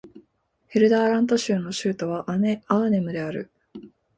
[0.65, 3.51] ヘルダーラント州の州都はアーネムである